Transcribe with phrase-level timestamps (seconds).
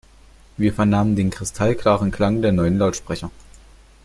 [0.57, 3.29] Wir vernahmen den kristallklaren Klang der neuen Lautsprecher.